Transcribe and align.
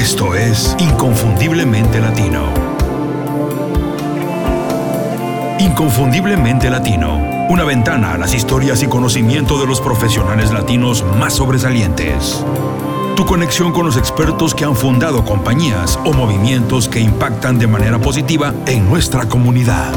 Esto 0.00 0.34
es 0.34 0.74
Inconfundiblemente 0.78 2.00
Latino. 2.00 2.46
Inconfundiblemente 5.58 6.70
Latino. 6.70 7.46
Una 7.50 7.64
ventana 7.64 8.14
a 8.14 8.18
las 8.18 8.34
historias 8.34 8.82
y 8.82 8.86
conocimiento 8.86 9.60
de 9.60 9.66
los 9.66 9.78
profesionales 9.78 10.52
latinos 10.52 11.04
más 11.18 11.34
sobresalientes. 11.34 12.42
Tu 13.14 13.26
conexión 13.26 13.72
con 13.72 13.84
los 13.84 13.98
expertos 13.98 14.54
que 14.54 14.64
han 14.64 14.74
fundado 14.74 15.22
compañías 15.22 15.98
o 16.06 16.14
movimientos 16.14 16.88
que 16.88 17.00
impactan 17.00 17.58
de 17.58 17.66
manera 17.66 17.98
positiva 17.98 18.54
en 18.66 18.88
nuestra 18.88 19.28
comunidad. 19.28 19.92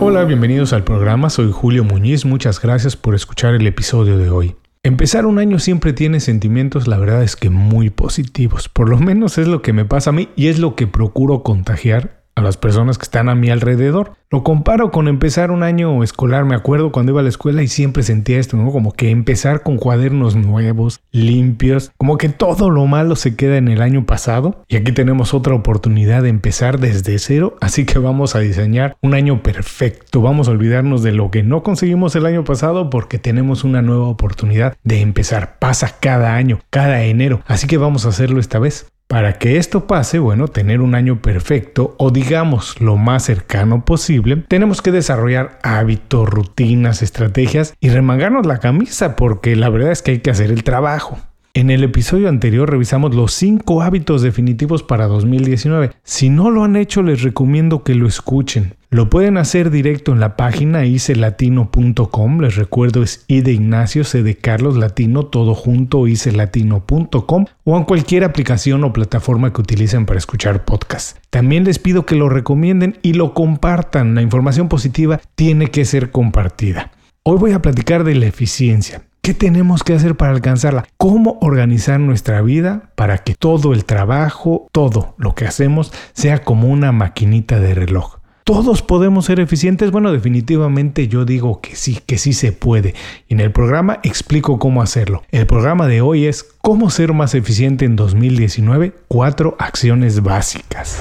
Hola, 0.00 0.24
bienvenidos 0.24 0.72
al 0.72 0.82
programa, 0.82 1.30
soy 1.30 1.52
Julio 1.52 1.84
Muñiz, 1.84 2.24
muchas 2.24 2.60
gracias 2.60 2.96
por 2.96 3.14
escuchar 3.14 3.54
el 3.54 3.68
episodio 3.68 4.18
de 4.18 4.30
hoy. 4.30 4.56
Empezar 4.82 5.26
un 5.26 5.38
año 5.38 5.58
siempre 5.58 5.92
tiene 5.92 6.20
sentimientos, 6.20 6.88
la 6.88 6.96
verdad 6.96 7.22
es 7.22 7.36
que 7.36 7.50
muy 7.50 7.90
positivos. 7.90 8.70
Por 8.70 8.88
lo 8.88 8.98
menos 8.98 9.36
es 9.36 9.46
lo 9.46 9.60
que 9.60 9.74
me 9.74 9.84
pasa 9.84 10.08
a 10.08 10.12
mí 10.14 10.30
y 10.36 10.46
es 10.46 10.58
lo 10.58 10.74
que 10.74 10.86
procuro 10.86 11.42
contagiar 11.42 12.19
a 12.40 12.42
las 12.42 12.56
personas 12.56 12.98
que 12.98 13.04
están 13.04 13.28
a 13.28 13.34
mi 13.34 13.50
alrededor. 13.50 14.14
Lo 14.30 14.44
comparo 14.44 14.90
con 14.90 15.08
empezar 15.08 15.50
un 15.50 15.62
año 15.62 16.02
escolar. 16.02 16.44
Me 16.44 16.54
acuerdo 16.54 16.92
cuando 16.92 17.12
iba 17.12 17.20
a 17.20 17.24
la 17.24 17.28
escuela 17.28 17.62
y 17.62 17.68
siempre 17.68 18.02
sentía 18.02 18.38
esto. 18.38 18.56
Como 18.56 18.92
que 18.92 19.10
empezar 19.10 19.62
con 19.62 19.76
cuadernos 19.76 20.36
nuevos, 20.36 21.00
limpios, 21.10 21.90
como 21.96 22.16
que 22.16 22.28
todo 22.28 22.70
lo 22.70 22.86
malo 22.86 23.16
se 23.16 23.34
queda 23.34 23.56
en 23.56 23.68
el 23.68 23.82
año 23.82 24.06
pasado. 24.06 24.64
Y 24.68 24.76
aquí 24.76 24.92
tenemos 24.92 25.34
otra 25.34 25.54
oportunidad 25.54 26.22
de 26.22 26.28
empezar 26.28 26.78
desde 26.78 27.18
cero. 27.18 27.56
Así 27.60 27.84
que 27.84 27.98
vamos 27.98 28.34
a 28.36 28.40
diseñar 28.40 28.96
un 29.02 29.14
año 29.14 29.42
perfecto. 29.42 30.20
Vamos 30.20 30.48
a 30.48 30.52
olvidarnos 30.52 31.02
de 31.02 31.12
lo 31.12 31.30
que 31.30 31.42
no 31.42 31.62
conseguimos 31.62 32.14
el 32.14 32.26
año 32.26 32.44
pasado 32.44 32.90
porque 32.90 33.18
tenemos 33.18 33.64
una 33.64 33.82
nueva 33.82 34.06
oportunidad 34.06 34.76
de 34.84 35.00
empezar. 35.00 35.58
Pasa 35.58 35.96
cada 36.00 36.36
año, 36.36 36.60
cada 36.70 37.02
enero. 37.02 37.40
Así 37.46 37.66
que 37.66 37.78
vamos 37.78 38.06
a 38.06 38.10
hacerlo 38.10 38.40
esta 38.40 38.58
vez. 38.58 38.86
Para 39.10 39.38
que 39.38 39.56
esto 39.56 39.88
pase, 39.88 40.20
bueno, 40.20 40.46
tener 40.46 40.80
un 40.80 40.94
año 40.94 41.20
perfecto 41.20 41.96
o 41.98 42.12
digamos 42.12 42.80
lo 42.80 42.96
más 42.96 43.24
cercano 43.24 43.84
posible, 43.84 44.36
tenemos 44.46 44.82
que 44.82 44.92
desarrollar 44.92 45.58
hábitos, 45.64 46.28
rutinas, 46.28 47.02
estrategias 47.02 47.74
y 47.80 47.88
remangarnos 47.88 48.46
la 48.46 48.60
camisa 48.60 49.16
porque 49.16 49.56
la 49.56 49.68
verdad 49.68 49.90
es 49.90 50.02
que 50.02 50.12
hay 50.12 50.18
que 50.20 50.30
hacer 50.30 50.52
el 50.52 50.62
trabajo. 50.62 51.18
En 51.52 51.68
el 51.68 51.82
episodio 51.82 52.28
anterior 52.28 52.70
revisamos 52.70 53.12
los 53.12 53.34
5 53.34 53.82
hábitos 53.82 54.22
definitivos 54.22 54.84
para 54.84 55.08
2019. 55.08 55.90
Si 56.04 56.30
no 56.30 56.48
lo 56.48 56.62
han 56.62 56.76
hecho, 56.76 57.02
les 57.02 57.22
recomiendo 57.22 57.82
que 57.82 57.96
lo 57.96 58.06
escuchen. 58.06 58.74
Lo 58.88 59.10
pueden 59.10 59.36
hacer 59.36 59.72
directo 59.72 60.12
en 60.12 60.20
la 60.20 60.36
página 60.36 60.86
icelatino.com. 60.86 62.40
Les 62.40 62.54
recuerdo 62.54 63.02
es 63.02 63.24
I 63.26 63.40
de 63.40 63.52
Ignacio, 63.52 64.04
C 64.04 64.22
de 64.22 64.36
Carlos 64.36 64.76
Latino, 64.76 65.26
todo 65.26 65.56
junto, 65.56 66.06
icelatino.com 66.06 67.46
o 67.64 67.76
en 67.76 67.84
cualquier 67.84 68.22
aplicación 68.22 68.84
o 68.84 68.92
plataforma 68.92 69.52
que 69.52 69.60
utilicen 69.60 70.06
para 70.06 70.18
escuchar 70.18 70.64
podcasts. 70.64 71.20
También 71.30 71.64
les 71.64 71.80
pido 71.80 72.06
que 72.06 72.14
lo 72.14 72.28
recomienden 72.28 72.98
y 73.02 73.14
lo 73.14 73.34
compartan. 73.34 74.14
La 74.14 74.22
información 74.22 74.68
positiva 74.68 75.20
tiene 75.34 75.66
que 75.66 75.84
ser 75.84 76.12
compartida. 76.12 76.92
Hoy 77.24 77.38
voy 77.38 77.52
a 77.52 77.60
platicar 77.60 78.04
de 78.04 78.14
la 78.14 78.26
eficiencia. 78.26 79.02
¿Qué 79.22 79.34
tenemos 79.34 79.84
que 79.84 79.92
hacer 79.92 80.16
para 80.16 80.32
alcanzarla? 80.32 80.86
¿Cómo 80.96 81.38
organizar 81.42 82.00
nuestra 82.00 82.40
vida 82.40 82.90
para 82.94 83.18
que 83.18 83.34
todo 83.34 83.74
el 83.74 83.84
trabajo, 83.84 84.66
todo 84.72 85.14
lo 85.18 85.34
que 85.34 85.44
hacemos 85.46 85.92
sea 86.14 86.42
como 86.42 86.68
una 86.68 86.90
maquinita 86.90 87.60
de 87.60 87.74
reloj? 87.74 88.16
¿Todos 88.44 88.80
podemos 88.80 89.26
ser 89.26 89.38
eficientes? 89.38 89.90
Bueno, 89.90 90.10
definitivamente 90.10 91.06
yo 91.06 91.26
digo 91.26 91.60
que 91.60 91.76
sí, 91.76 92.00
que 92.06 92.16
sí 92.16 92.32
se 92.32 92.52
puede. 92.52 92.94
Y 93.28 93.34
en 93.34 93.40
el 93.40 93.52
programa 93.52 94.00
explico 94.02 94.58
cómo 94.58 94.80
hacerlo. 94.80 95.22
El 95.30 95.46
programa 95.46 95.86
de 95.86 96.00
hoy 96.00 96.24
es 96.24 96.42
cómo 96.62 96.88
ser 96.88 97.12
más 97.12 97.34
eficiente 97.34 97.84
en 97.84 97.96
2019, 97.96 98.94
cuatro 99.06 99.54
acciones 99.58 100.22
básicas. 100.22 100.98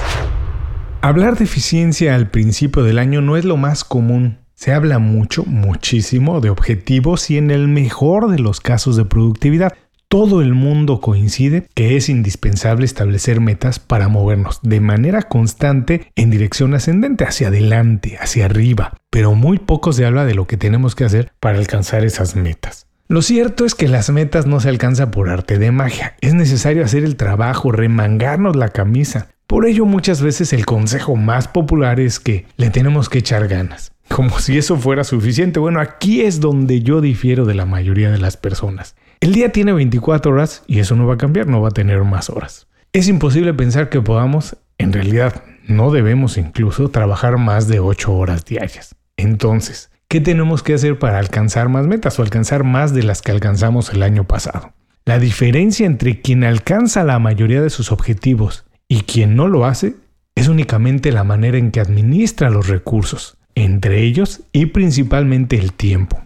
Hablar 1.00 1.38
de 1.38 1.46
eficiencia 1.46 2.16
al 2.16 2.30
principio 2.30 2.84
del 2.84 3.00
año 3.00 3.22
no 3.22 3.38
es 3.38 3.46
lo 3.46 3.56
más 3.56 3.86
común. 3.86 4.40
Se 4.60 4.74
habla 4.74 5.00
mucho, 5.00 5.46
muchísimo 5.46 6.42
de 6.42 6.50
objetivos 6.50 7.30
y 7.30 7.38
en 7.38 7.50
el 7.50 7.70
mejor 7.70 8.30
de 8.30 8.40
los 8.40 8.60
casos 8.60 8.98
de 8.98 9.06
productividad. 9.06 9.72
Todo 10.10 10.42
el 10.42 10.54
mundo 10.54 11.00
coincide 11.00 11.70
que 11.76 11.96
es 11.96 12.10
indispensable 12.10 12.84
establecer 12.84 13.40
metas 13.40 13.80
para 13.80 14.10
movernos 14.10 14.60
de 14.62 14.82
manera 14.82 15.22
constante 15.22 16.12
en 16.18 16.30
dirección 16.30 16.74
ascendente, 16.74 17.24
hacia 17.24 17.48
adelante, 17.48 18.18
hacia 18.20 18.48
arriba, 18.48 18.98
pero 19.10 19.34
muy 19.34 19.60
poco 19.60 19.94
se 19.94 20.06
habla 20.06 20.26
de 20.26 20.36
lo 20.36 20.46
que 20.46 20.58
tenemos 20.58 20.94
que 20.94 21.06
hacer 21.06 21.32
para 21.40 21.58
alcanzar 21.58 22.04
esas 22.04 22.36
metas. 22.36 22.86
Lo 23.08 23.22
cierto 23.22 23.64
es 23.64 23.76
que 23.76 23.88
las 23.88 24.10
metas 24.10 24.46
no 24.46 24.60
se 24.60 24.68
alcanzan 24.68 25.10
por 25.10 25.30
arte 25.30 25.58
de 25.58 25.72
magia, 25.72 26.18
es 26.20 26.34
necesario 26.34 26.84
hacer 26.84 27.06
el 27.06 27.16
trabajo, 27.16 27.72
remangarnos 27.72 28.58
la 28.58 28.68
camisa. 28.68 29.30
Por 29.48 29.66
ello 29.66 29.86
muchas 29.86 30.22
veces 30.22 30.52
el 30.52 30.66
consejo 30.66 31.16
más 31.16 31.48
popular 31.48 32.02
es 32.02 32.20
que 32.20 32.46
le 32.58 32.70
tenemos 32.72 33.08
que 33.08 33.20
echar 33.20 33.48
ganas 33.48 33.94
como 34.10 34.40
si 34.40 34.58
eso 34.58 34.78
fuera 34.78 35.04
suficiente. 35.04 35.60
Bueno, 35.60 35.80
aquí 35.80 36.22
es 36.22 36.40
donde 36.40 36.82
yo 36.82 37.00
difiero 37.00 37.46
de 37.46 37.54
la 37.54 37.66
mayoría 37.66 38.12
de 38.12 38.18
las 38.18 38.38
personas. 38.38 38.96
El 39.22 39.34
día 39.34 39.52
tiene 39.52 39.74
24 39.74 40.32
horas 40.32 40.64
y 40.68 40.80
eso 40.80 40.96
no 40.96 41.08
va 41.08 41.14
a 41.16 41.18
cambiar, 41.18 41.48
no 41.48 41.62
va 41.62 41.70
a 41.70 41.72
tener 41.72 42.04
más 42.04 42.30
horas. 42.30 42.68
Es 42.92 43.08
imposible 43.08 43.54
pensar 43.54 43.90
que 43.90 44.02
podamos, 44.02 44.58
en 44.78 44.94
realidad 44.94 45.44
no 45.68 45.92
debemos 45.92 46.38
incluso 46.38 46.90
trabajar 46.90 47.38
más 47.38 47.68
de 47.68 47.80
8 47.80 48.14
horas 48.14 48.46
diarias. 48.46 48.96
Entonces, 49.16 49.92
¿qué 50.08 50.22
tenemos 50.22 50.64
que 50.64 50.74
hacer 50.74 50.98
para 50.98 51.20
alcanzar 51.20 51.70
más 51.70 51.86
metas 51.86 52.18
o 52.18 52.24
alcanzar 52.24 52.64
más 52.64 52.94
de 52.94 53.04
las 53.04 53.22
que 53.22 53.32
alcanzamos 53.32 53.94
el 53.94 54.04
año 54.04 54.24
pasado? 54.24 54.74
La 55.06 55.20
diferencia 55.20 55.86
entre 55.86 56.22
quien 56.22 56.44
alcanza 56.44 57.04
la 57.04 57.20
mayoría 57.20 57.62
de 57.62 57.70
sus 57.70 57.92
objetivos 57.92 58.66
y 58.88 59.02
quien 59.02 59.36
no 59.36 59.48
lo 59.48 59.66
hace 59.66 59.96
es 60.36 60.48
únicamente 60.48 61.12
la 61.12 61.24
manera 61.24 61.58
en 61.58 61.72
que 61.72 61.80
administra 61.80 62.50
los 62.50 62.68
recursos 62.68 63.39
entre 63.60 64.04
ellos 64.04 64.42
y 64.52 64.68
principalmente 64.68 65.58
el 65.58 65.74
tiempo. 65.74 66.20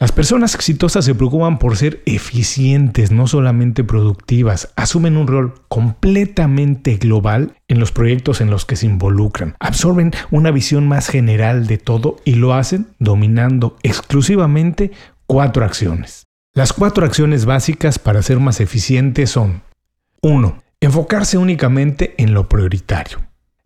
Las 0.00 0.12
personas 0.12 0.54
exitosas 0.54 1.04
se 1.04 1.14
preocupan 1.14 1.58
por 1.58 1.76
ser 1.76 2.02
eficientes, 2.04 3.10
no 3.10 3.26
solamente 3.26 3.84
productivas, 3.84 4.72
asumen 4.76 5.16
un 5.16 5.26
rol 5.26 5.54
completamente 5.68 6.96
global 6.96 7.54
en 7.68 7.78
los 7.78 7.92
proyectos 7.92 8.40
en 8.40 8.50
los 8.50 8.64
que 8.64 8.76
se 8.76 8.86
involucran, 8.86 9.54
absorben 9.60 10.12
una 10.30 10.50
visión 10.50 10.88
más 10.88 11.08
general 11.08 11.66
de 11.68 11.78
todo 11.78 12.16
y 12.24 12.34
lo 12.34 12.54
hacen 12.54 12.88
dominando 12.98 13.76
exclusivamente 13.82 14.90
cuatro 15.26 15.64
acciones. 15.64 16.26
Las 16.54 16.72
cuatro 16.72 17.06
acciones 17.06 17.46
básicas 17.46 17.98
para 17.98 18.22
ser 18.22 18.40
más 18.40 18.60
eficientes 18.60 19.30
son 19.30 19.62
1. 20.22 20.62
Enfocarse 20.80 21.38
únicamente 21.38 22.14
en 22.18 22.34
lo 22.34 22.48
prioritario. 22.48 23.23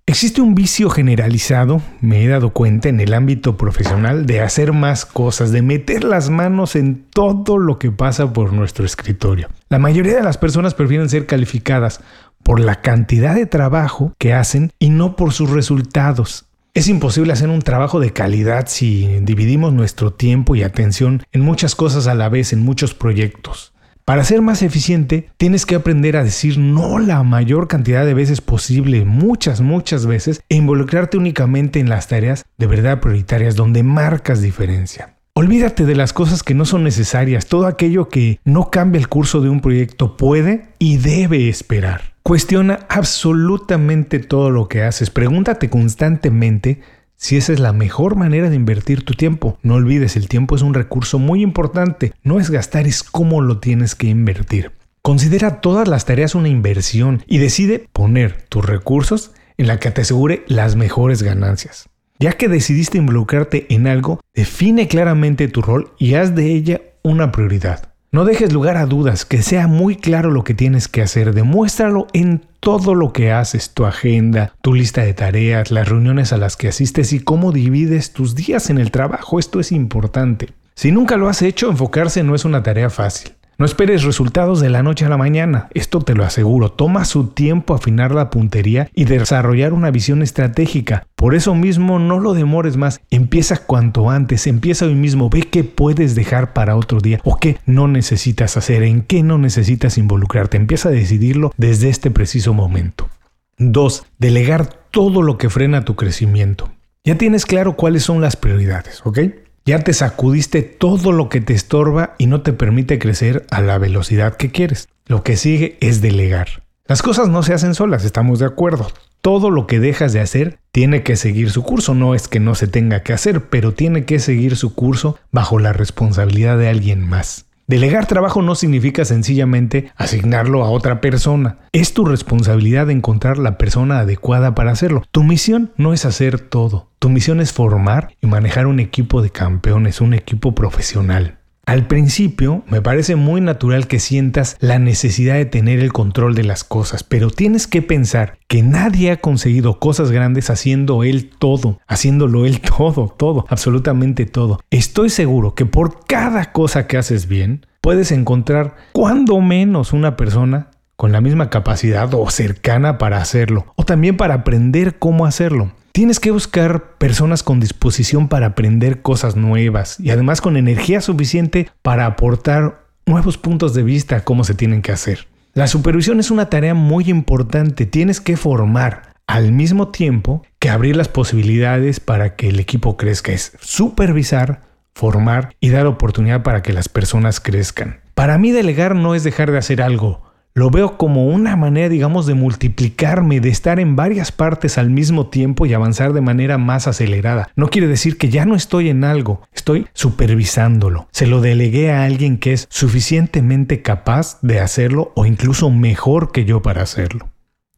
Existe 0.08 0.40
un 0.40 0.54
vicio 0.54 0.88
generalizado, 0.88 1.82
me 2.00 2.24
he 2.24 2.28
dado 2.28 2.54
cuenta 2.54 2.88
en 2.88 2.98
el 2.98 3.12
ámbito 3.12 3.58
profesional, 3.58 4.24
de 4.24 4.40
hacer 4.40 4.72
más 4.72 5.04
cosas, 5.04 5.52
de 5.52 5.60
meter 5.60 6.02
las 6.02 6.30
manos 6.30 6.76
en 6.76 7.04
todo 7.10 7.58
lo 7.58 7.78
que 7.78 7.90
pasa 7.90 8.32
por 8.32 8.54
nuestro 8.54 8.86
escritorio. 8.86 9.50
La 9.68 9.78
mayoría 9.78 10.16
de 10.16 10.22
las 10.22 10.38
personas 10.38 10.72
prefieren 10.72 11.10
ser 11.10 11.26
calificadas 11.26 12.00
por 12.42 12.58
la 12.58 12.80
cantidad 12.80 13.34
de 13.34 13.44
trabajo 13.44 14.14
que 14.16 14.32
hacen 14.32 14.72
y 14.78 14.88
no 14.88 15.14
por 15.14 15.34
sus 15.34 15.50
resultados. 15.50 16.46
Es 16.72 16.88
imposible 16.88 17.34
hacer 17.34 17.50
un 17.50 17.60
trabajo 17.60 18.00
de 18.00 18.14
calidad 18.14 18.64
si 18.66 19.18
dividimos 19.20 19.74
nuestro 19.74 20.14
tiempo 20.14 20.56
y 20.56 20.62
atención 20.62 21.22
en 21.32 21.42
muchas 21.42 21.74
cosas 21.74 22.06
a 22.06 22.14
la 22.14 22.30
vez, 22.30 22.54
en 22.54 22.62
muchos 22.62 22.94
proyectos. 22.94 23.74
Para 24.08 24.24
ser 24.24 24.40
más 24.40 24.62
eficiente, 24.62 25.28
tienes 25.36 25.66
que 25.66 25.74
aprender 25.74 26.16
a 26.16 26.24
decir 26.24 26.56
no 26.56 26.98
la 26.98 27.22
mayor 27.22 27.68
cantidad 27.68 28.06
de 28.06 28.14
veces 28.14 28.40
posible, 28.40 29.04
muchas, 29.04 29.60
muchas 29.60 30.06
veces, 30.06 30.40
e 30.48 30.56
involucrarte 30.56 31.18
únicamente 31.18 31.78
en 31.78 31.90
las 31.90 32.08
tareas 32.08 32.46
de 32.56 32.66
verdad 32.66 33.00
prioritarias 33.00 33.54
donde 33.54 33.82
marcas 33.82 34.40
diferencia. 34.40 35.16
Olvídate 35.34 35.84
de 35.84 35.94
las 35.94 36.14
cosas 36.14 36.42
que 36.42 36.54
no 36.54 36.64
son 36.64 36.84
necesarias, 36.84 37.48
todo 37.48 37.66
aquello 37.66 38.08
que 38.08 38.40
no 38.46 38.70
cambia 38.70 38.98
el 38.98 39.08
curso 39.08 39.42
de 39.42 39.50
un 39.50 39.60
proyecto 39.60 40.16
puede 40.16 40.68
y 40.78 40.96
debe 40.96 41.50
esperar. 41.50 42.14
Cuestiona 42.22 42.86
absolutamente 42.88 44.20
todo 44.20 44.50
lo 44.50 44.68
que 44.68 44.84
haces, 44.84 45.10
pregúntate 45.10 45.68
constantemente 45.68 46.80
si 47.18 47.36
esa 47.36 47.52
es 47.52 47.60
la 47.60 47.72
mejor 47.72 48.16
manera 48.16 48.48
de 48.48 48.56
invertir 48.56 49.04
tu 49.04 49.12
tiempo. 49.12 49.58
No 49.62 49.74
olvides, 49.74 50.16
el 50.16 50.28
tiempo 50.28 50.54
es 50.54 50.62
un 50.62 50.72
recurso 50.72 51.18
muy 51.18 51.42
importante. 51.42 52.14
No 52.22 52.40
es 52.40 52.48
gastar, 52.48 52.86
es 52.86 53.02
cómo 53.02 53.42
lo 53.42 53.58
tienes 53.58 53.94
que 53.94 54.06
invertir. 54.06 54.72
Considera 55.02 55.60
todas 55.60 55.88
las 55.88 56.04
tareas 56.04 56.34
una 56.34 56.48
inversión 56.48 57.22
y 57.26 57.38
decide 57.38 57.88
poner 57.92 58.42
tus 58.48 58.64
recursos 58.64 59.32
en 59.56 59.66
la 59.66 59.80
que 59.80 59.90
te 59.90 60.02
asegure 60.02 60.44
las 60.46 60.76
mejores 60.76 61.22
ganancias. 61.22 61.88
Ya 62.20 62.32
que 62.32 62.48
decidiste 62.48 62.98
involucrarte 62.98 63.66
en 63.74 63.88
algo, 63.88 64.20
define 64.34 64.86
claramente 64.86 65.48
tu 65.48 65.60
rol 65.60 65.92
y 65.98 66.14
haz 66.14 66.34
de 66.34 66.52
ella 66.52 66.80
una 67.02 67.32
prioridad. 67.32 67.87
No 68.10 68.24
dejes 68.24 68.54
lugar 68.54 68.78
a 68.78 68.86
dudas, 68.86 69.26
que 69.26 69.42
sea 69.42 69.66
muy 69.66 69.94
claro 69.94 70.30
lo 70.30 70.42
que 70.42 70.54
tienes 70.54 70.88
que 70.88 71.02
hacer, 71.02 71.34
demuéstralo 71.34 72.06
en 72.14 72.42
todo 72.58 72.94
lo 72.94 73.12
que 73.12 73.32
haces, 73.32 73.74
tu 73.74 73.84
agenda, 73.84 74.54
tu 74.62 74.72
lista 74.72 75.02
de 75.02 75.12
tareas, 75.12 75.70
las 75.70 75.90
reuniones 75.90 76.32
a 76.32 76.38
las 76.38 76.56
que 76.56 76.68
asistes 76.68 77.12
y 77.12 77.20
cómo 77.20 77.52
divides 77.52 78.14
tus 78.14 78.34
días 78.34 78.70
en 78.70 78.78
el 78.78 78.92
trabajo. 78.92 79.38
Esto 79.38 79.60
es 79.60 79.72
importante. 79.72 80.48
Si 80.74 80.90
nunca 80.90 81.18
lo 81.18 81.28
has 81.28 81.42
hecho, 81.42 81.68
enfocarse 81.68 82.22
no 82.22 82.34
es 82.34 82.46
una 82.46 82.62
tarea 82.62 82.88
fácil. 82.88 83.34
No 83.60 83.66
esperes 83.66 84.04
resultados 84.04 84.60
de 84.60 84.70
la 84.70 84.84
noche 84.84 85.04
a 85.04 85.08
la 85.08 85.16
mañana, 85.16 85.68
esto 85.74 86.00
te 86.00 86.14
lo 86.14 86.22
aseguro. 86.22 86.70
Toma 86.70 87.04
su 87.04 87.26
tiempo 87.26 87.74
afinar 87.74 88.14
la 88.14 88.30
puntería 88.30 88.88
y 88.94 89.04
desarrollar 89.04 89.72
una 89.72 89.90
visión 89.90 90.22
estratégica. 90.22 91.08
Por 91.16 91.34
eso 91.34 91.56
mismo 91.56 91.98
no 91.98 92.20
lo 92.20 92.34
demores 92.34 92.76
más, 92.76 93.00
empieza 93.10 93.56
cuanto 93.56 94.10
antes, 94.10 94.46
empieza 94.46 94.86
hoy 94.86 94.94
mismo, 94.94 95.28
ve 95.28 95.42
qué 95.42 95.64
puedes 95.64 96.14
dejar 96.14 96.52
para 96.52 96.76
otro 96.76 97.00
día 97.00 97.18
o 97.24 97.36
qué 97.36 97.58
no 97.66 97.88
necesitas 97.88 98.56
hacer, 98.56 98.84
en 98.84 99.02
qué 99.02 99.24
no 99.24 99.38
necesitas 99.38 99.98
involucrarte. 99.98 100.56
Empieza 100.56 100.90
a 100.90 100.92
decidirlo 100.92 101.52
desde 101.56 101.88
este 101.88 102.12
preciso 102.12 102.54
momento. 102.54 103.08
2. 103.56 104.06
Delegar 104.18 104.66
todo 104.92 105.20
lo 105.20 105.36
que 105.36 105.50
frena 105.50 105.84
tu 105.84 105.96
crecimiento. 105.96 106.70
Ya 107.02 107.18
tienes 107.18 107.44
claro 107.44 107.74
cuáles 107.74 108.04
son 108.04 108.20
las 108.20 108.36
prioridades, 108.36 109.00
¿ok? 109.04 109.18
Ya 109.68 109.80
te 109.80 109.92
sacudiste 109.92 110.62
todo 110.62 111.12
lo 111.12 111.28
que 111.28 111.42
te 111.42 111.52
estorba 111.52 112.14
y 112.16 112.24
no 112.24 112.40
te 112.40 112.54
permite 112.54 112.98
crecer 112.98 113.44
a 113.50 113.60
la 113.60 113.76
velocidad 113.76 114.34
que 114.34 114.50
quieres. 114.50 114.88
Lo 115.04 115.22
que 115.22 115.36
sigue 115.36 115.76
es 115.82 116.00
delegar. 116.00 116.62
Las 116.86 117.02
cosas 117.02 117.28
no 117.28 117.42
se 117.42 117.52
hacen 117.52 117.74
solas, 117.74 118.06
estamos 118.06 118.38
de 118.38 118.46
acuerdo. 118.46 118.90
Todo 119.20 119.50
lo 119.50 119.66
que 119.66 119.78
dejas 119.78 120.14
de 120.14 120.20
hacer 120.20 120.58
tiene 120.72 121.02
que 121.02 121.16
seguir 121.16 121.50
su 121.50 121.64
curso. 121.64 121.92
No 121.92 122.14
es 122.14 122.28
que 122.28 122.40
no 122.40 122.54
se 122.54 122.66
tenga 122.66 123.02
que 123.02 123.12
hacer, 123.12 123.50
pero 123.50 123.74
tiene 123.74 124.06
que 124.06 124.20
seguir 124.20 124.56
su 124.56 124.74
curso 124.74 125.18
bajo 125.32 125.58
la 125.58 125.74
responsabilidad 125.74 126.56
de 126.56 126.70
alguien 126.70 127.06
más. 127.06 127.44
Delegar 127.68 128.06
trabajo 128.06 128.40
no 128.40 128.54
significa 128.54 129.04
sencillamente 129.04 129.92
asignarlo 129.94 130.64
a 130.64 130.70
otra 130.70 131.02
persona. 131.02 131.58
Es 131.72 131.92
tu 131.92 132.06
responsabilidad 132.06 132.88
encontrar 132.88 133.36
la 133.36 133.58
persona 133.58 133.98
adecuada 133.98 134.54
para 134.54 134.70
hacerlo. 134.70 135.02
Tu 135.10 135.22
misión 135.22 135.70
no 135.76 135.92
es 135.92 136.06
hacer 136.06 136.40
todo. 136.40 136.88
Tu 136.98 137.10
misión 137.10 137.40
es 137.40 137.52
formar 137.52 138.14
y 138.22 138.26
manejar 138.26 138.66
un 138.66 138.80
equipo 138.80 139.20
de 139.20 139.28
campeones, 139.28 140.00
un 140.00 140.14
equipo 140.14 140.54
profesional. 140.54 141.37
Al 141.68 141.86
principio 141.86 142.64
me 142.70 142.80
parece 142.80 143.14
muy 143.14 143.42
natural 143.42 143.88
que 143.88 143.98
sientas 143.98 144.56
la 144.58 144.78
necesidad 144.78 145.34
de 145.34 145.44
tener 145.44 145.80
el 145.80 145.92
control 145.92 146.34
de 146.34 146.42
las 146.42 146.64
cosas, 146.64 147.04
pero 147.04 147.28
tienes 147.28 147.66
que 147.66 147.82
pensar 147.82 148.38
que 148.48 148.62
nadie 148.62 149.10
ha 149.10 149.18
conseguido 149.18 149.78
cosas 149.78 150.10
grandes 150.10 150.48
haciendo 150.48 151.04
él 151.04 151.28
todo, 151.28 151.78
haciéndolo 151.86 152.46
él 152.46 152.62
todo, 152.78 153.14
todo, 153.14 153.44
absolutamente 153.50 154.24
todo. 154.24 154.60
Estoy 154.70 155.10
seguro 155.10 155.54
que 155.54 155.66
por 155.66 156.06
cada 156.06 156.52
cosa 156.52 156.86
que 156.86 156.96
haces 156.96 157.28
bien, 157.28 157.66
puedes 157.82 158.12
encontrar 158.12 158.74
cuando 158.94 159.38
menos 159.42 159.92
una 159.92 160.16
persona 160.16 160.70
con 160.96 161.12
la 161.12 161.20
misma 161.20 161.50
capacidad 161.50 162.14
o 162.14 162.30
cercana 162.30 162.96
para 162.96 163.18
hacerlo, 163.18 163.66
o 163.76 163.84
también 163.84 164.16
para 164.16 164.36
aprender 164.36 164.98
cómo 164.98 165.26
hacerlo. 165.26 165.72
Tienes 165.98 166.20
que 166.20 166.30
buscar 166.30 166.96
personas 166.96 167.42
con 167.42 167.58
disposición 167.58 168.28
para 168.28 168.46
aprender 168.46 169.02
cosas 169.02 169.34
nuevas 169.34 169.98
y 169.98 170.10
además 170.10 170.40
con 170.40 170.56
energía 170.56 171.00
suficiente 171.00 171.68
para 171.82 172.06
aportar 172.06 172.84
nuevos 173.04 173.36
puntos 173.36 173.74
de 173.74 173.82
vista 173.82 174.18
a 174.18 174.20
cómo 174.20 174.44
se 174.44 174.54
tienen 174.54 174.80
que 174.80 174.92
hacer. 174.92 175.26
La 175.54 175.66
supervisión 175.66 176.20
es 176.20 176.30
una 176.30 176.48
tarea 176.48 176.72
muy 176.72 177.10
importante. 177.10 177.84
Tienes 177.84 178.20
que 178.20 178.36
formar 178.36 179.12
al 179.26 179.50
mismo 179.50 179.88
tiempo 179.88 180.44
que 180.60 180.70
abrir 180.70 180.94
las 180.94 181.08
posibilidades 181.08 181.98
para 181.98 182.36
que 182.36 182.50
el 182.50 182.60
equipo 182.60 182.96
crezca. 182.96 183.32
Es 183.32 183.56
supervisar, 183.60 184.60
formar 184.94 185.56
y 185.58 185.70
dar 185.70 185.88
oportunidad 185.88 186.44
para 186.44 186.62
que 186.62 186.72
las 186.72 186.88
personas 186.88 187.40
crezcan. 187.40 187.98
Para 188.14 188.38
mí 188.38 188.52
delegar 188.52 188.94
no 188.94 189.16
es 189.16 189.24
dejar 189.24 189.50
de 189.50 189.58
hacer 189.58 189.82
algo, 189.82 190.22
lo 190.58 190.70
veo 190.70 190.98
como 190.98 191.26
una 191.26 191.56
manera, 191.56 191.88
digamos, 191.88 192.26
de 192.26 192.34
multiplicarme, 192.34 193.40
de 193.40 193.48
estar 193.48 193.78
en 193.78 193.96
varias 193.96 194.32
partes 194.32 194.76
al 194.76 194.90
mismo 194.90 195.28
tiempo 195.28 195.66
y 195.66 195.72
avanzar 195.72 196.12
de 196.12 196.20
manera 196.20 196.58
más 196.58 196.88
acelerada. 196.88 197.48
No 197.54 197.68
quiere 197.68 197.86
decir 197.86 198.18
que 198.18 198.28
ya 198.28 198.44
no 198.44 198.56
estoy 198.56 198.88
en 198.88 199.04
algo, 199.04 199.40
estoy 199.54 199.86
supervisándolo. 199.94 201.08
Se 201.12 201.26
lo 201.26 201.40
delegué 201.40 201.92
a 201.92 202.02
alguien 202.04 202.38
que 202.38 202.52
es 202.52 202.66
suficientemente 202.70 203.82
capaz 203.82 204.38
de 204.42 204.58
hacerlo 204.58 205.12
o 205.14 205.26
incluso 205.26 205.70
mejor 205.70 206.32
que 206.32 206.44
yo 206.44 206.60
para 206.60 206.82
hacerlo. 206.82 207.30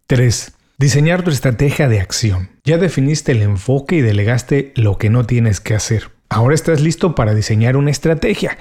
3. 0.07 0.55
Diseñar 0.79 1.23
tu 1.23 1.31
estrategia 1.31 1.87
de 1.89 2.01
acción. 2.01 2.49
Ya 2.65 2.79
definiste 2.79 3.33
el 3.33 3.43
enfoque 3.43 3.97
y 3.97 4.01
delegaste 4.01 4.73
lo 4.75 4.97
que 4.97 5.11
no 5.11 5.27
tienes 5.27 5.61
que 5.61 5.75
hacer. 5.75 6.11
Ahora 6.31 6.55
estás 6.55 6.81
listo 6.81 7.15
para 7.15 7.35
diseñar 7.35 7.77
una 7.77 7.91
estrategia 7.91 8.57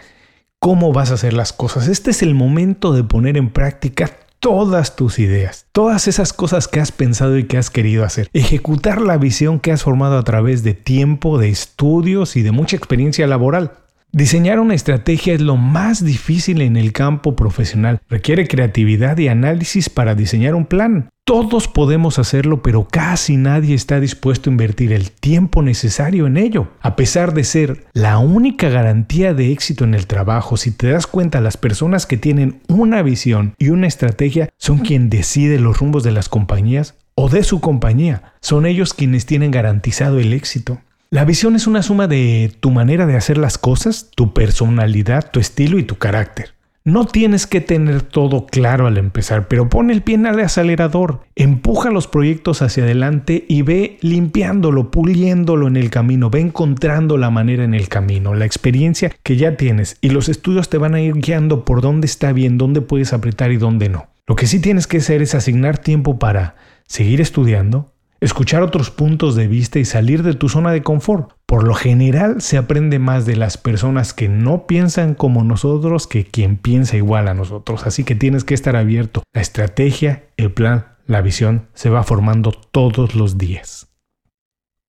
cómo 0.59 0.91
vas 0.91 1.11
a 1.11 1.15
hacer 1.15 1.33
las 1.33 1.53
cosas. 1.53 1.88
Este 1.88 2.11
es 2.11 2.21
el 2.21 2.35
momento 2.35 2.94
de 2.94 3.03
poner 3.03 3.38
en 3.38 3.50
práctica 3.50 4.11
todas 4.39 4.95
tus 4.95 5.19
ideas, 5.19 5.65
todas 5.71 6.07
esas 6.07 6.31
cosas 6.33 6.67
que 6.67 6.79
has 6.79 6.91
pensado 6.91 7.38
y 7.38 7.45
que 7.45 7.57
has 7.57 7.69
querido 7.69 8.06
hacer. 8.06 8.29
Ejecutar 8.33 9.01
la 9.01 9.17
visión 9.17 9.59
que 9.59 9.71
has 9.71 9.83
formado 9.83 10.17
a 10.17 10.23
través 10.23 10.63
de 10.63 10.73
tiempo, 10.73 11.38
de 11.38 11.50
estudios 11.50 12.35
y 12.35 12.44
de 12.44 12.51
mucha 12.51 12.75
experiencia 12.75 13.27
laboral. 13.27 13.73
Diseñar 14.11 14.59
una 14.59 14.73
estrategia 14.73 15.35
es 15.35 15.41
lo 15.41 15.56
más 15.56 16.03
difícil 16.03 16.61
en 16.61 16.77
el 16.77 16.94
campo 16.94 17.35
profesional. 17.35 18.01
Requiere 18.09 18.47
creatividad 18.47 19.19
y 19.19 19.27
análisis 19.27 19.88
para 19.88 20.15
diseñar 20.15 20.56
un 20.56 20.65
plan. 20.65 21.09
Todos 21.25 21.67
podemos 21.67 22.17
hacerlo, 22.17 22.63
pero 22.63 22.88
casi 22.89 23.38
nadie 23.38 23.75
está 23.75 24.00
dispuesto 24.00 24.50
a 24.50 24.53
invertir 24.53 24.94
el 24.94 25.11
tiempo 25.11 25.61
necesario 25.61 26.25
en 26.25 26.38
ello. 26.38 26.69
A 26.81 26.95
pesar 26.95 27.35
de 27.35 27.44
ser 27.44 27.85
la 27.94 28.17
única 28.17 28.69
garantía 28.69 29.35
de 29.35 29.51
éxito 29.51 29.83
en 29.83 29.94
el 29.94 30.07
trabajo, 30.07 30.57
si 30.57 30.71
te 30.71 30.89
das 30.89 31.05
cuenta, 31.05 31.39
las 31.39 31.57
personas 31.57 32.07
que 32.07 32.17
tienen 32.17 32.62
una 32.67 33.03
visión 33.03 33.53
y 33.59 33.69
una 33.69 33.85
estrategia 33.85 34.50
son 34.57 34.79
quien 34.79 35.12
decide 35.12 35.59
los 35.59 35.77
rumbos 35.77 36.03
de 36.03 36.13
las 36.13 36.29
compañías 36.29 36.95
o 37.13 37.29
de 37.29 37.44
su 37.44 37.62
compañía. 37.62 38.33
Son 38.41 38.65
ellos 38.65 38.95
quienes 38.95 39.27
tienen 39.27 39.51
garantizado 39.51 40.17
el 40.17 40.33
éxito. 40.33 40.81
La 41.11 41.25
visión 41.25 41.56
es 41.56 41.65
una 41.65 41.81
suma 41.81 42.07
de 42.07 42.51
tu 42.59 42.69
manera 42.69 43.07
de 43.07 43.17
hacer 43.17 43.39
las 43.39 43.57
cosas, 43.57 44.11
tu 44.15 44.31
personalidad, 44.31 45.31
tu 45.31 45.39
estilo 45.39 45.79
y 45.79 45.83
tu 45.83 45.95
carácter. 45.95 46.53
No 46.83 47.07
tienes 47.07 47.47
que 47.47 47.61
tener 47.61 48.03
todo 48.03 48.45
claro 48.45 48.85
al 48.85 49.00
empezar, 49.00 49.47
pero 49.47 49.69
pon 49.69 49.89
el 49.89 50.03
pie 50.03 50.15
en 50.15 50.27
el 50.27 50.39
acelerador, 50.39 51.21
empuja 51.35 51.89
los 51.89 52.06
proyectos 52.07 52.61
hacia 52.61 52.83
adelante 52.83 53.44
y 53.50 53.63
ve 53.63 53.97
limpiándolo, 54.01 54.91
puliéndolo 54.91 55.67
en 55.67 55.77
el 55.77 55.89
camino, 55.89 56.29
ve 56.29 56.41
encontrando 56.41 57.17
la 57.17 57.31
manera 57.31 57.63
en 57.63 57.73
el 57.73 57.89
camino, 57.89 58.35
la 58.35 58.45
experiencia 58.45 59.12
que 59.23 59.35
ya 59.35 59.57
tienes 59.57 59.97
y 60.01 60.12
los 60.12 60.29
estudios 60.29 60.69
te 60.69 60.77
van 60.77 60.94
a 60.94 61.01
ir 61.01 61.15
guiando 61.15 61.65
por 61.65 61.81
dónde 61.81 62.05
está 62.05 62.33
bien, 62.33 62.59
dónde 62.59 62.81
puedes 62.81 63.13
apretar 63.13 63.51
y 63.51 63.57
dónde 63.57 63.89
no. 63.89 64.09
Lo 64.27 64.35
que 64.35 64.45
sí 64.45 64.59
tienes 64.59 64.85
que 64.85 64.97
hacer 64.97 65.23
es 65.23 65.33
asignar 65.33 65.79
tiempo 65.79 66.19
para 66.19 66.55
seguir 66.85 67.19
estudiando, 67.19 67.94
escuchar 68.21 68.62
otros 68.62 68.92
puntos 68.92 69.36
de 69.36 69.48
vista 69.48 69.80
y 69.80 69.86
salir 69.86 70.24
de 70.24 70.33
tu 70.33 70.50
zona 70.50 70.71
de 70.71 70.83
confort. 70.83 71.31
Por 71.45 71.63
lo 71.63 71.74
general 71.74 72.42
se 72.42 72.57
aprende 72.57 73.00
más 73.00 73.25
de 73.25 73.36
las 73.36 73.57
personas 73.57 74.13
que 74.13 74.30
no 74.30 74.68
piensan 74.68 75.16
como 75.16 75.44
nosotros 75.44 76.07
que 76.07 76.25
quien 76.25 76.57
piensa 76.57 76.98
igual 76.98 77.27
a 77.27 77.33
nosotros. 77.33 77.86
Así 77.86 78.04
que 78.04 78.16
tienes 78.16 78.44
que 78.44 78.54
estar 78.54 78.75
abierto. 78.75 79.24
La 79.34 79.41
estrategia, 79.41 80.25
el 80.38 80.51
plan, 80.51 80.86
la 81.05 81.22
visión 81.22 81.67
se 81.74 81.89
va 81.89 82.03
formando 82.03 82.51
todos 82.51 83.15
los 83.15 83.38
días. 83.38 83.88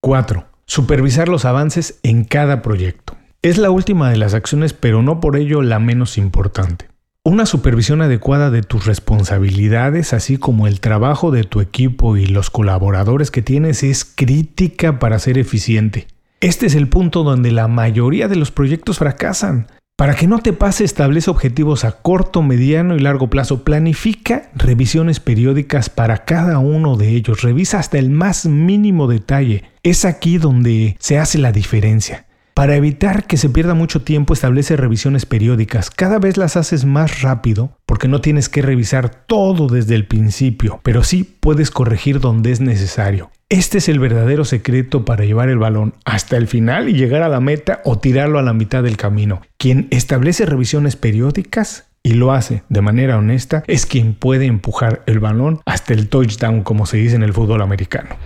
4. 0.03 0.45
Supervisar 0.67 1.29
los 1.29 1.45
avances 1.45 1.99
en 2.03 2.25
cada 2.25 2.63
proyecto. 2.63 3.17
Es 3.43 3.57
la 3.57 3.71
última 3.71 4.11
de 4.11 4.19
las 4.19 4.35
acciones, 4.35 4.75
pero 4.75 5.03
no 5.03 5.19
por 5.21 5.37
ello 5.37 5.63
la 5.63 5.79
menos 5.79 6.19
importante. 6.19 6.90
Una 7.23 7.45
supervisión 7.45 8.01
adecuada 8.01 8.51
de 8.51 8.63
tus 8.63 8.87
responsabilidades, 8.87 10.15
así 10.15 10.39
como 10.39 10.67
el 10.67 10.81
trabajo 10.81 11.31
de 11.31 11.45
tu 11.45 11.61
equipo 11.61 12.17
y 12.17 12.25
los 12.25 12.49
colaboradores 12.49 13.31
que 13.31 13.43
tienes, 13.43 13.83
es 13.83 14.07
crítica 14.07 14.99
para 14.99 15.19
ser 15.19 15.37
eficiente. 15.37 16.07
Este 16.41 16.65
es 16.65 16.75
el 16.75 16.89
punto 16.89 17.23
donde 17.23 17.51
la 17.51 17.69
mayoría 17.69 18.27
de 18.27 18.37
los 18.37 18.51
proyectos 18.51 18.97
fracasan. 18.97 19.67
Para 19.97 20.15
que 20.15 20.27
no 20.27 20.39
te 20.39 20.55
pase, 20.55 20.83
establece 20.83 21.31
objetivos 21.31 21.85
a 21.85 22.01
corto, 22.01 22.41
mediano 22.41 22.97
y 22.97 23.01
largo 23.01 23.29
plazo. 23.29 23.65
Planifica 23.65 24.51
revisiones 24.55 25.21
periódicas 25.21 25.91
para 25.91 26.25
cada 26.25 26.59
uno 26.59 26.97
de 26.97 27.11
ellos. 27.11 27.43
Revisa 27.43 27.81
hasta 27.81 27.99
el 27.99 28.09
más 28.09 28.47
mínimo 28.47 29.09
detalle. 29.09 29.65
Es 29.83 30.07
aquí 30.07 30.39
donde 30.39 30.97
se 30.99 31.19
hace 31.19 31.37
la 31.37 31.53
diferencia. 31.53 32.25
Para 32.61 32.77
evitar 32.77 33.27
que 33.27 33.39
se 33.39 33.49
pierda 33.49 33.73
mucho 33.73 34.03
tiempo, 34.03 34.35
establece 34.35 34.77
revisiones 34.77 35.25
periódicas. 35.25 35.89
Cada 35.89 36.19
vez 36.19 36.37
las 36.37 36.59
haces 36.59 36.85
más 36.85 37.23
rápido 37.23 37.79
porque 37.87 38.07
no 38.07 38.21
tienes 38.21 38.51
que 38.51 38.61
revisar 38.61 39.09
todo 39.09 39.67
desde 39.67 39.95
el 39.95 40.07
principio, 40.07 40.79
pero 40.83 41.03
sí 41.03 41.25
puedes 41.25 41.71
corregir 41.71 42.21
donde 42.21 42.53
es 42.53 42.61
necesario. 42.61 43.31
Este 43.49 43.79
es 43.79 43.89
el 43.89 43.99
verdadero 43.99 44.45
secreto 44.45 45.07
para 45.07 45.25
llevar 45.25 45.49
el 45.49 45.57
balón 45.57 45.95
hasta 46.05 46.37
el 46.37 46.49
final 46.49 46.91
y 46.91 46.93
llegar 46.93 47.23
a 47.23 47.31
la 47.31 47.41
meta 47.41 47.81
o 47.87 47.99
tirarlo 47.99 48.39
a 48.39 48.43
la 48.43 48.53
mitad 48.53 48.83
del 48.83 48.99
camino. 48.99 49.41
Quien 49.57 49.89
establece 49.91 50.45
revisiones 50.45 50.97
periódicas 50.97 51.89
y 52.03 52.13
lo 52.13 52.31
hace 52.31 52.63
de 52.69 52.83
manera 52.83 53.17
honesta 53.17 53.65
es 53.69 53.87
quien 53.87 54.13
puede 54.13 54.45
empujar 54.45 55.03
el 55.07 55.19
balón 55.19 55.63
hasta 55.65 55.95
el 55.95 56.11
touchdown 56.11 56.63
como 56.63 56.85
se 56.85 56.99
dice 56.99 57.17
en 57.17 57.23
el 57.23 57.33
fútbol 57.33 57.63
americano. 57.63 58.17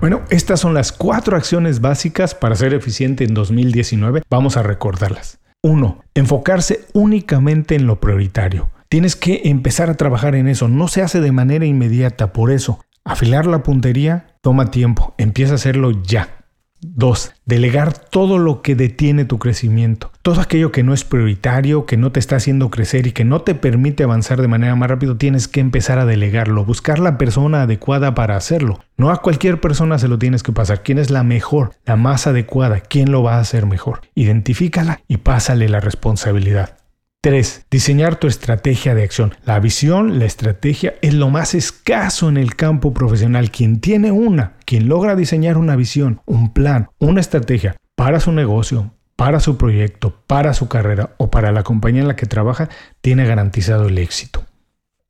Bueno, 0.00 0.22
estas 0.30 0.60
son 0.60 0.74
las 0.74 0.92
cuatro 0.92 1.36
acciones 1.36 1.80
básicas 1.80 2.34
para 2.34 2.54
ser 2.56 2.74
eficiente 2.74 3.24
en 3.24 3.34
2019. 3.34 4.22
Vamos 4.28 4.56
a 4.56 4.62
recordarlas. 4.62 5.38
1. 5.62 6.04
Enfocarse 6.14 6.86
únicamente 6.92 7.74
en 7.74 7.86
lo 7.86 8.00
prioritario. 8.00 8.70
Tienes 8.88 9.16
que 9.16 9.42
empezar 9.44 9.88
a 9.88 9.94
trabajar 9.94 10.34
en 10.34 10.46
eso. 10.46 10.68
No 10.68 10.88
se 10.88 11.02
hace 11.02 11.20
de 11.20 11.32
manera 11.32 11.64
inmediata. 11.64 12.32
Por 12.32 12.50
eso, 12.50 12.80
afilar 13.04 13.46
la 13.46 13.62
puntería 13.62 14.26
toma 14.42 14.70
tiempo. 14.70 15.14
Empieza 15.16 15.52
a 15.52 15.56
hacerlo 15.56 15.90
ya. 16.02 16.43
Dos, 16.86 17.32
delegar 17.46 17.96
todo 17.96 18.36
lo 18.36 18.60
que 18.60 18.74
detiene 18.74 19.24
tu 19.24 19.38
crecimiento. 19.38 20.12
Todo 20.20 20.42
aquello 20.42 20.70
que 20.70 20.82
no 20.82 20.92
es 20.92 21.02
prioritario, 21.04 21.86
que 21.86 21.96
no 21.96 22.12
te 22.12 22.20
está 22.20 22.36
haciendo 22.36 22.70
crecer 22.70 23.06
y 23.06 23.12
que 23.12 23.24
no 23.24 23.40
te 23.40 23.54
permite 23.54 24.04
avanzar 24.04 24.42
de 24.42 24.48
manera 24.48 24.76
más 24.76 24.90
rápido, 24.90 25.16
tienes 25.16 25.48
que 25.48 25.60
empezar 25.60 25.98
a 25.98 26.04
delegarlo, 26.04 26.64
buscar 26.64 26.98
la 26.98 27.16
persona 27.16 27.62
adecuada 27.62 28.14
para 28.14 28.36
hacerlo. 28.36 28.80
No 28.98 29.10
a 29.10 29.22
cualquier 29.22 29.60
persona 29.60 29.98
se 29.98 30.08
lo 30.08 30.18
tienes 30.18 30.42
que 30.42 30.52
pasar. 30.52 30.82
¿Quién 30.82 30.98
es 30.98 31.10
la 31.10 31.22
mejor, 31.22 31.72
la 31.86 31.96
más 31.96 32.26
adecuada? 32.26 32.80
¿Quién 32.80 33.10
lo 33.10 33.22
va 33.22 33.36
a 33.36 33.40
hacer 33.40 33.64
mejor? 33.64 34.02
Identifícala 34.14 35.00
y 35.08 35.16
pásale 35.16 35.70
la 35.70 35.80
responsabilidad. 35.80 36.76
3. 37.24 37.68
Diseñar 37.70 38.16
tu 38.16 38.26
estrategia 38.26 38.94
de 38.94 39.02
acción. 39.02 39.34
La 39.46 39.58
visión, 39.58 40.18
la 40.18 40.26
estrategia 40.26 40.96
es 41.00 41.14
lo 41.14 41.30
más 41.30 41.54
escaso 41.54 42.28
en 42.28 42.36
el 42.36 42.54
campo 42.54 42.92
profesional. 42.92 43.50
Quien 43.50 43.80
tiene 43.80 44.12
una, 44.12 44.58
quien 44.66 44.90
logra 44.90 45.16
diseñar 45.16 45.56
una 45.56 45.74
visión, 45.74 46.20
un 46.26 46.52
plan, 46.52 46.90
una 46.98 47.22
estrategia 47.22 47.76
para 47.94 48.20
su 48.20 48.30
negocio, 48.30 48.92
para 49.16 49.40
su 49.40 49.56
proyecto, 49.56 50.22
para 50.26 50.52
su 50.52 50.68
carrera 50.68 51.14
o 51.16 51.30
para 51.30 51.50
la 51.50 51.62
compañía 51.62 52.02
en 52.02 52.08
la 52.08 52.16
que 52.16 52.26
trabaja, 52.26 52.68
tiene 53.00 53.24
garantizado 53.24 53.88
el 53.88 53.96
éxito. 53.96 54.44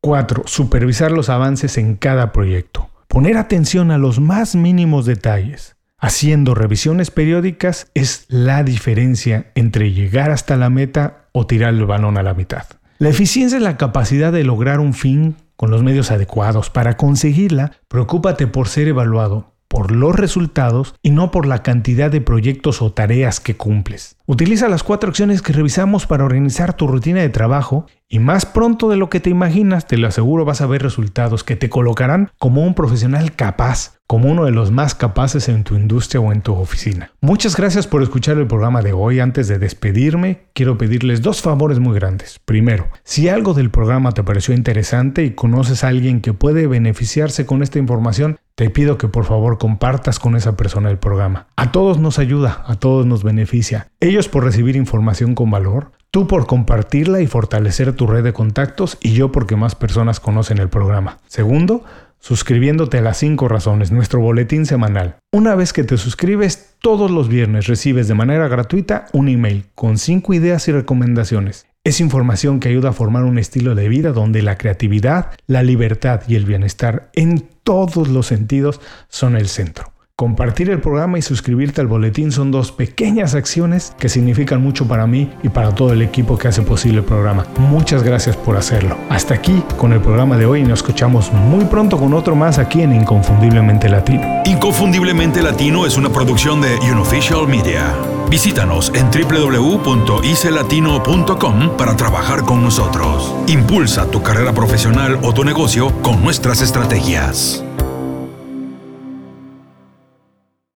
4. 0.01 0.45
Supervisar 0.47 1.11
los 1.11 1.29
avances 1.29 1.79
en 1.79 1.97
cada 1.97 2.31
proyecto. 2.31 2.91
Poner 3.09 3.37
atención 3.37 3.91
a 3.91 3.99
los 3.99 4.21
más 4.21 4.55
mínimos 4.55 5.05
detalles. 5.05 5.74
Haciendo 6.05 6.55
revisiones 6.55 7.11
periódicas 7.11 7.91
es 7.95 8.27
la 8.29 8.63
diferencia 8.63 9.51
entre 9.55 9.91
llegar 9.93 10.33
hasta 10.33 10.55
la 10.59 10.69
meta 10.69 11.29
o 11.33 11.47
tirar 11.47 11.73
el 11.73 11.87
balón 11.87 12.19
a 12.19 12.23
la 12.23 12.35
mitad. 12.35 12.67
La 12.99 13.09
eficiencia 13.09 13.57
es 13.57 13.63
la 13.63 13.79
capacidad 13.79 14.31
de 14.31 14.45
lograr 14.45 14.81
un 14.81 14.93
fin 14.93 15.37
con 15.57 15.71
los 15.71 15.83
medios 15.83 16.11
adecuados. 16.11 16.69
Para 16.69 16.99
conseguirla, 16.99 17.73
preocúpate 17.89 18.47
por 18.47 18.69
ser 18.69 18.89
evaluado 18.89 19.55
por 19.67 19.91
los 19.91 20.15
resultados 20.15 20.95
y 21.03 21.11
no 21.11 21.33
por 21.33 21.47
la 21.47 21.65
cantidad 21.65 22.09
de 22.09 22.21
proyectos 22.21 22.81
o 22.81 22.93
tareas 22.93 23.41
que 23.41 23.57
cumples. 23.57 24.17
Utiliza 24.27 24.69
las 24.69 24.85
cuatro 24.85 25.09
acciones 25.09 25.43
que 25.43 25.53
revisamos 25.53 26.07
para 26.07 26.25
organizar 26.25 26.75
tu 26.75 26.87
rutina 26.87 27.23
de 27.23 27.29
trabajo 27.29 27.87
y 28.15 28.21
más 28.21 28.47
pronto 28.47 28.89
de 28.89 28.97
lo 28.97 29.11
que 29.11 29.19
te 29.19 29.29
imaginas, 29.29 29.89
te 29.89 29.99
lo 29.99 30.07
aseguro, 30.07 30.45
vas 30.45 30.61
a 30.61 30.69
ver 30.69 30.85
resultados 30.85 31.43
que 31.43 31.57
te 31.57 31.69
colocarán 31.69 32.31
como 32.39 32.63
un 32.63 32.75
profesional 32.75 33.35
capaz, 33.35 33.99
como 34.07 34.31
uno 34.31 34.45
de 34.45 34.53
los 34.53 34.71
más 34.71 34.95
capaces 34.95 35.49
en 35.49 35.65
tu 35.65 35.75
industria 35.75 36.21
o 36.21 36.31
en 36.31 36.41
tu 36.41 36.55
oficina. 36.55 37.11
Muchas 37.21 37.57
gracias 37.57 37.89
por 37.89 38.05
escuchar 38.05 38.39
el 38.39 38.47
programa 38.47 38.83
de 38.83 38.93
hoy. 38.93 39.19
Antes 39.19 39.49
de 39.49 39.59
despedirme, 39.59 40.45
quiero 40.53 40.79
pedirles 40.79 41.23
dos 41.23 41.43
favores 41.43 41.81
muy 41.81 41.97
grandes. 41.97 42.39
Primero, 42.45 42.87
si 43.03 43.29
algo 43.29 43.53
del 43.53 43.71
programa 43.71 44.13
te 44.13 44.23
pareció 44.23 44.55
interesante 44.55 45.25
y 45.25 45.33
conoces 45.33 45.83
a 45.83 45.89
alguien 45.89 46.21
que 46.21 46.35
puede 46.35 46.69
beneficiarse 46.69 47.47
con 47.47 47.65
esta 47.65 47.81
información, 47.81 48.39
te 48.55 48.71
pido 48.71 48.97
que 48.97 49.09
por 49.09 49.25
favor 49.25 49.59
compartas 49.59 50.21
con 50.21 50.37
esa 50.37 50.57
persona 50.57 50.89
el 50.89 50.99
programa. 50.99 51.49
A 51.57 51.73
todos 51.73 51.99
nos 51.99 52.21
ayuda, 52.21 52.63
a 52.69 52.77
todos 52.77 53.07
nos 53.07 53.25
beneficia. 53.25 53.89
Ellos 53.99 54.29
por 54.29 54.45
recibir 54.45 54.77
información 54.77 55.35
con 55.35 55.51
valor, 55.51 55.91
tú 56.15 56.29
por 56.29 56.47
compartirla 56.47 57.21
y 57.23 57.27
fortalecer 57.27 57.93
tu 57.93 58.07
red 58.07 58.23
de 58.23 58.33
contactos 58.33 58.99
y 59.01 59.15
yo 59.15 59.33
porque 59.33 59.57
más 59.57 59.75
personas 59.75 60.21
conocen 60.21 60.59
el 60.59 60.69
programa. 60.69 61.19
Segundo, 61.27 61.83
suscribiéndote 62.21 62.99
a 62.99 63.03
las 63.03 63.17
5 63.17 63.49
razones, 63.49 63.91
nuestro 63.91 64.21
boletín 64.21 64.65
semanal. 64.65 65.17
Una 65.33 65.57
vez 65.57 65.73
que 65.73 65.83
te 65.83 65.97
suscribes, 65.97 66.77
todos 66.79 67.11
los 67.11 67.27
viernes 67.29 67.67
recibes 67.67 68.07
de 68.07 68.15
manera 68.15 68.47
gratuita 68.47 69.07
un 69.13 69.29
email 69.29 69.65
con 69.75 69.99
5 69.99 70.35
ideas 70.35 70.69
y 70.69 70.73
recomendaciones. 70.73 71.67
Es 71.83 71.99
información 71.99 72.61
que 72.61 72.69
ayuda 72.69 72.91
a 72.91 72.93
formar 72.93 73.25
un 73.25 73.37
estilo 73.37 73.75
de 73.75 73.89
vida 73.89 74.13
donde 74.13 74.41
la 74.43 74.57
creatividad, 74.57 75.33
la 75.49 75.65
libertad 75.65 76.21
y 76.29 76.37
el 76.37 76.45
bienestar 76.45 77.11
en 77.15 77.45
todos 77.65 78.07
los 78.07 78.29
sentidos 78.29 78.81
son 79.09 79.35
el 79.35 79.49
centro. 79.49 79.94
Compartir 80.17 80.71
el 80.71 80.81
programa 80.81 81.19
y 81.19 81.23
suscribirte 81.23 81.81
al 81.81 81.89
boletín 81.89 82.31
son 82.31 82.53
dos 82.53 82.71
pequeñas 82.71 83.35
acciones 83.35 83.97
que 83.99 84.09
significan 84.09 84.63
mucho 84.63 84.87
para 84.87 85.09
mí 85.09 85.29
y 85.43 85.49
para 85.49 85.75
todo 85.75 85.93
el 85.93 86.03
equipo 86.03 86.39
que 86.39 86.47
hace 86.47 86.63
posible 86.63 86.99
el 86.99 87.05
programa. 87.05 87.45
Muchas 87.59 88.05
gracias 88.05 88.37
por 88.37 88.57
hacerlo. 88.57 88.97
Hasta 89.11 89.35
aquí 89.35 89.61
con 89.77 89.93
el 89.93 90.01
programa 90.01 90.37
de 90.37 90.47
hoy 90.47 90.61
y 90.61 90.63
nos 90.63 90.79
escuchamos 90.79 91.33
muy 91.33 91.65
pronto 91.65 91.99
con 91.99 92.15
otro 92.15 92.37
más 92.37 92.61
aquí 92.61 92.83
en 92.83 92.95
Inconfundiblemente 92.95 93.89
Latino. 93.89 94.23
Inconfundiblemente 94.45 95.43
Latino 95.43 95.85
es 95.85 95.97
una 95.97 96.11
producción 96.11 96.61
de 96.61 96.77
Unofficial 96.93 97.49
Media. 97.49 97.93
Visítanos 98.31 98.93
en 98.95 99.11
www.icelatino.com 99.11 101.77
para 101.77 101.97
trabajar 101.97 102.45
con 102.45 102.63
nosotros. 102.63 103.35
Impulsa 103.49 104.09
tu 104.09 104.23
carrera 104.23 104.53
profesional 104.53 105.19
o 105.23 105.35
tu 105.35 105.43
negocio 105.43 105.91
con 106.03 106.23
nuestras 106.23 106.63
estrategias. 106.63 107.65